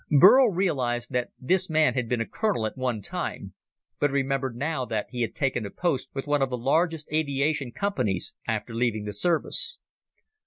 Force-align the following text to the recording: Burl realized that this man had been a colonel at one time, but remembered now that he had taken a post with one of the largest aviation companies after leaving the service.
Burl 0.09 0.49
realized 0.49 1.11
that 1.11 1.29
this 1.39 1.69
man 1.69 1.93
had 1.93 2.09
been 2.09 2.21
a 2.21 2.25
colonel 2.25 2.65
at 2.65 2.75
one 2.75 3.03
time, 3.03 3.53
but 3.99 4.09
remembered 4.09 4.55
now 4.55 4.83
that 4.83 5.11
he 5.11 5.21
had 5.21 5.35
taken 5.35 5.63
a 5.63 5.69
post 5.69 6.09
with 6.15 6.25
one 6.25 6.41
of 6.41 6.49
the 6.49 6.57
largest 6.57 7.07
aviation 7.13 7.71
companies 7.71 8.33
after 8.47 8.73
leaving 8.73 9.05
the 9.05 9.13
service. 9.13 9.79